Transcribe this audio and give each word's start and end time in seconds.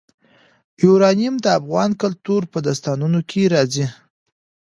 یورانیم 0.83 1.35
د 1.41 1.45
افغان 1.59 1.89
کلتور 2.01 2.41
په 2.51 2.57
داستانونو 2.67 3.19
کې 3.29 3.41
راځي. 3.53 3.85